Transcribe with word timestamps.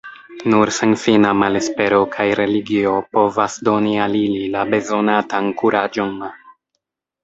Nur 0.53 0.69
senfina 0.77 1.33
malespero 1.41 1.99
kaj 2.17 2.27
religio 2.41 2.95
povas 3.19 3.61
doni 3.71 3.95
al 4.09 4.21
ili 4.25 4.43
la 4.59 4.67
bezonatan 4.75 5.57
kuraĝon. 5.63 6.23